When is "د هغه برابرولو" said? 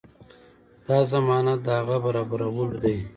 1.65-2.75